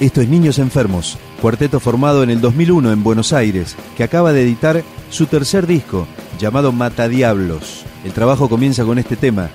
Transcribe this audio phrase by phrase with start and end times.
[0.00, 4.44] Esto es Niños Enfermos, cuarteto formado en el 2001 en Buenos Aires, que acaba de
[4.44, 6.06] editar su tercer disco,
[6.38, 7.84] llamado Matadiablos.
[8.04, 9.50] El trabajo comienza con este tema.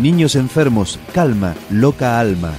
[0.00, 2.54] Niños Enfermos, calma, loca alma.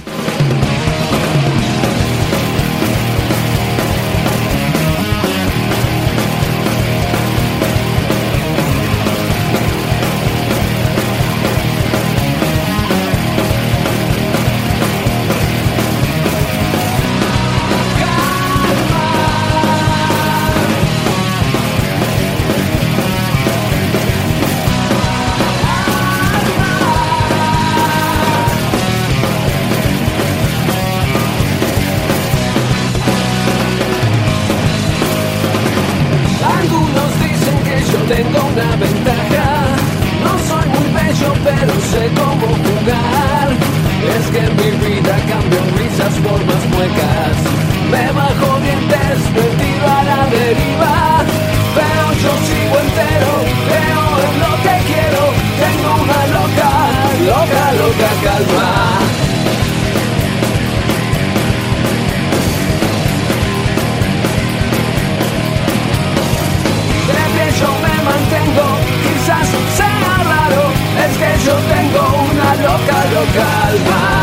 [71.44, 74.21] yo tengo una loca loca alma.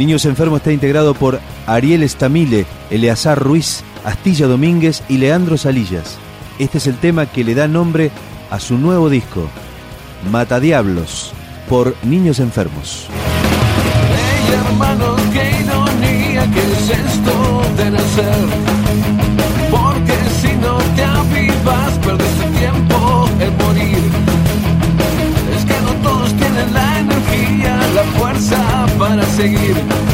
[0.00, 6.16] Niños Enfermos está integrado por Ariel Estamile, Eleazar Ruiz, Astilla Domínguez y Leandro Salillas.
[6.58, 8.10] Este es el tema que le da nombre
[8.50, 9.46] a su nuevo disco,
[10.30, 11.34] Mata Diablos,
[11.68, 13.08] por Niños Enfermos.
[29.40, 30.09] Seguir.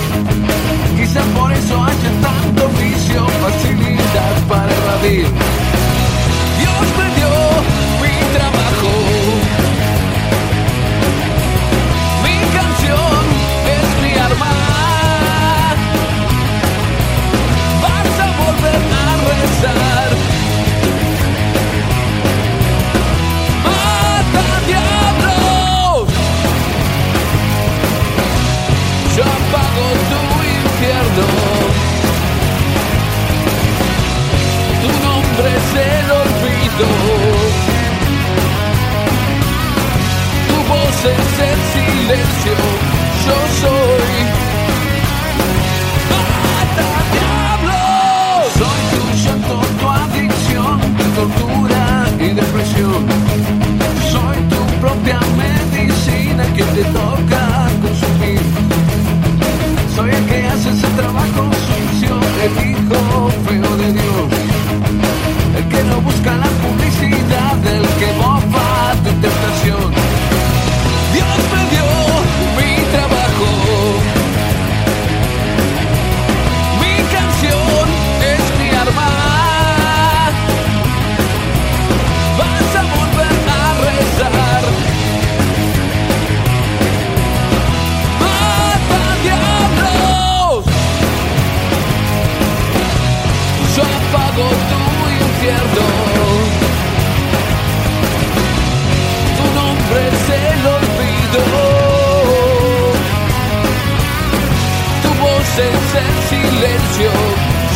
[105.59, 107.11] es el silencio.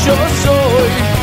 [0.04, 1.19] Yo soy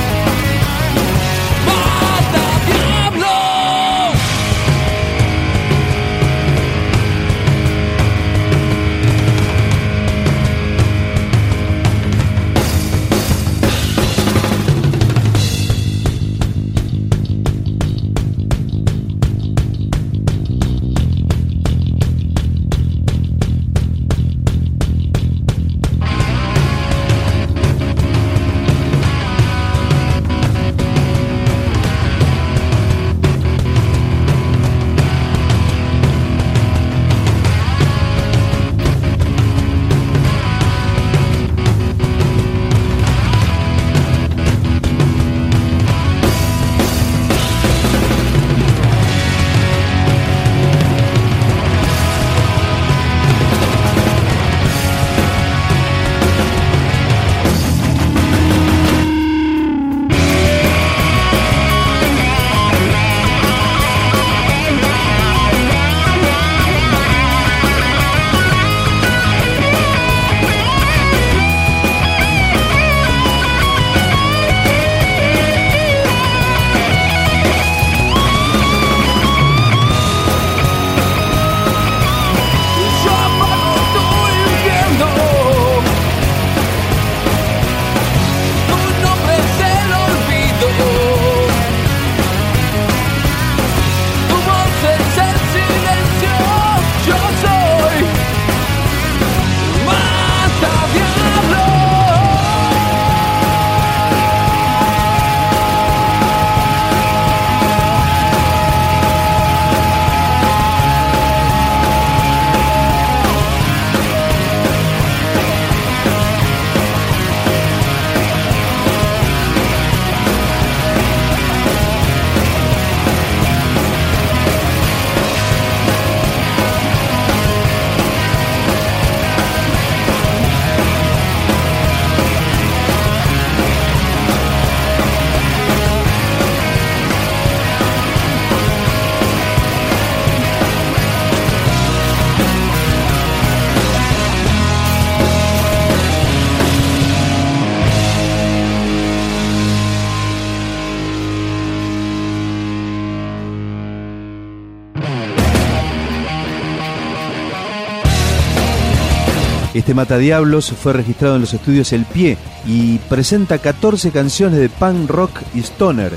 [159.88, 165.10] Este matadiablos fue registrado en los estudios El Pie y presenta 14 canciones de punk
[165.10, 166.12] rock y stoner,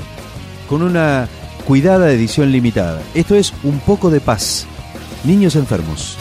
[0.67, 1.29] con una
[1.65, 3.01] cuidada edición limitada.
[3.13, 4.67] Esto es Un poco de paz.
[5.23, 6.17] Niños enfermos.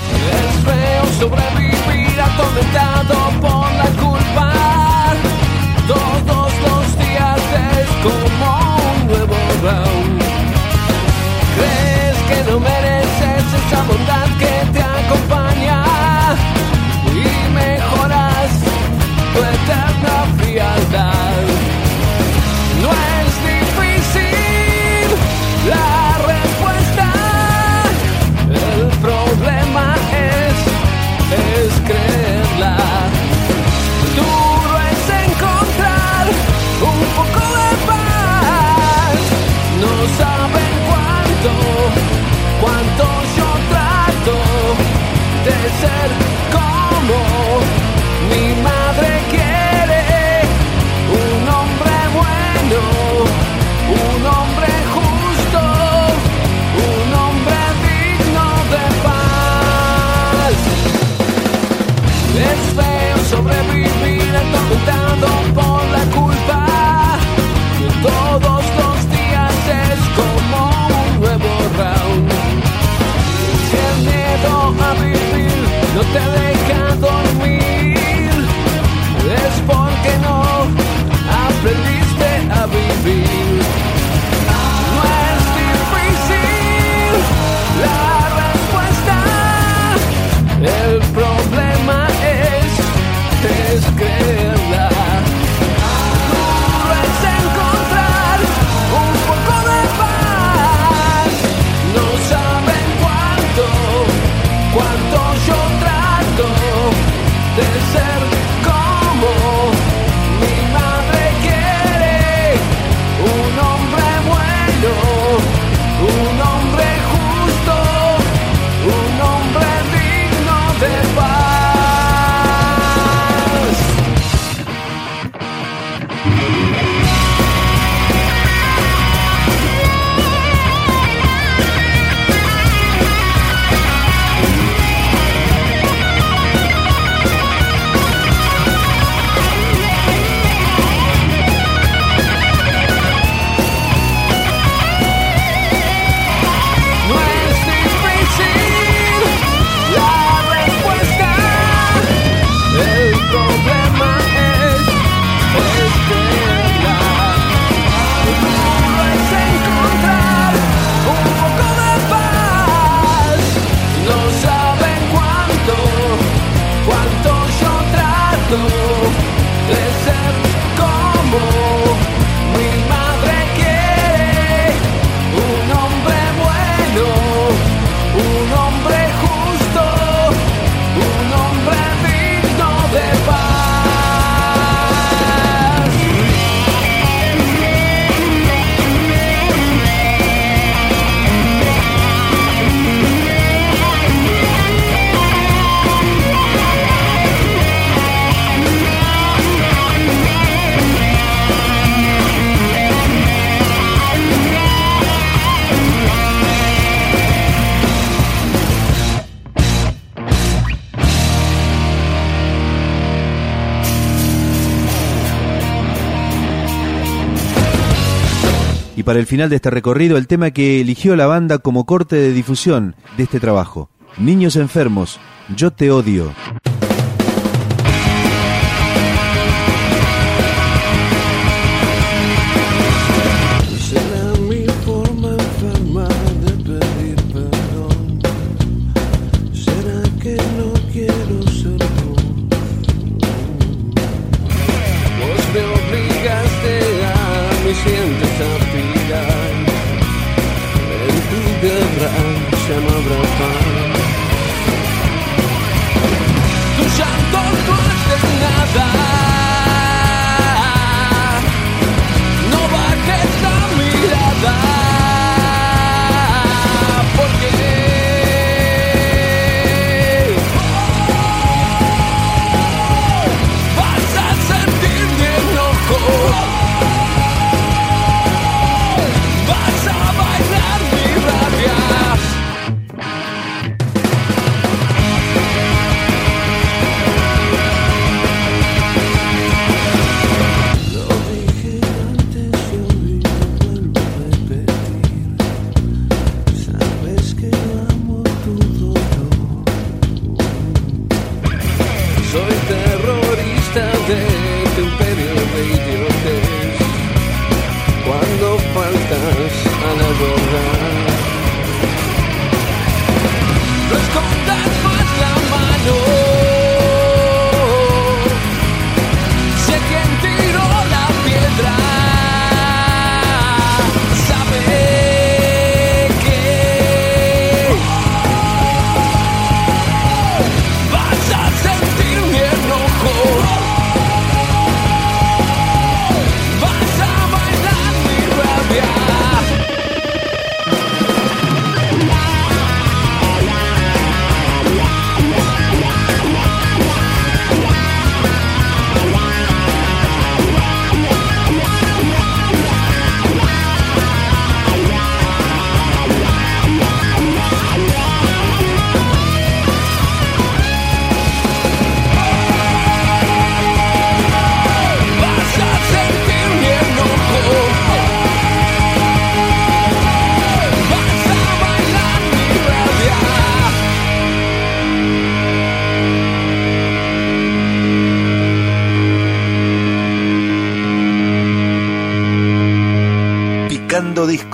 [219.10, 222.32] Para el final de este recorrido, el tema que eligió la banda como corte de
[222.32, 223.90] difusión de este trabajo.
[224.18, 225.18] Niños enfermos,
[225.56, 226.32] yo te odio.